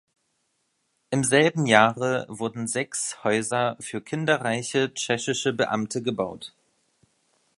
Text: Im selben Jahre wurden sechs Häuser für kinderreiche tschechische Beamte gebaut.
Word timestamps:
Im 1.11 1.23
selben 1.23 1.67
Jahre 1.67 2.25
wurden 2.27 2.65
sechs 2.65 3.23
Häuser 3.23 3.77
für 3.79 4.01
kinderreiche 4.01 4.91
tschechische 4.95 5.53
Beamte 5.53 6.01
gebaut. 6.01 6.53